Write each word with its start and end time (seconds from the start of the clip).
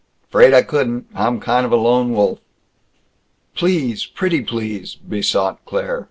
"'Fraid 0.31 0.51
I 0.51 0.63
couldn't. 0.63 1.05
I'm 1.13 1.39
kind 1.39 1.63
of 1.63 1.71
a 1.71 1.75
lone 1.75 2.13
wolf." 2.13 2.39
"Please! 3.53 4.07
Pretty 4.07 4.41
please!" 4.41 4.95
besought 4.95 5.59
Claire. 5.63 5.99